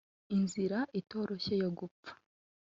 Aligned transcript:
inzira 0.35 0.79
itoroshye 0.99 1.53
yo 1.63 1.69
gupfa 1.79 2.11